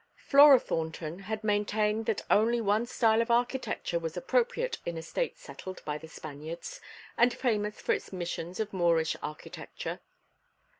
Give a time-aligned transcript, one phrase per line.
[0.17, 5.37] Flora Thornton had maintained that only one style of architecture was appropriate in a state
[5.37, 6.81] settled by the Spaniards,
[7.19, 9.99] and famous for its missions of Moorish architecture.